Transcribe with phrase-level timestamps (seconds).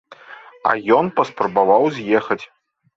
[0.71, 2.45] А ён паспрабаваў з'ехаць.